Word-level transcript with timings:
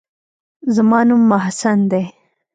زما 0.75 0.99
نوم 1.07 1.21
محسن 1.31 1.79
دى. 1.91 2.03